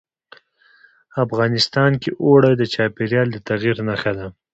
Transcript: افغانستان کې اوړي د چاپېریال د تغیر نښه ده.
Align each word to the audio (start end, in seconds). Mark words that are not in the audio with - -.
افغانستان 1.23 1.91
کې 2.01 2.09
اوړي 2.23 2.53
د 2.57 2.63
چاپېریال 2.73 3.27
د 3.31 3.37
تغیر 3.49 3.75
نښه 3.87 4.11
ده. 4.17 4.27